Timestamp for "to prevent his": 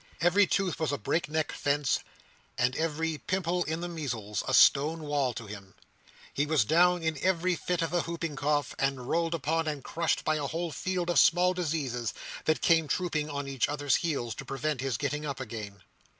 14.33-14.97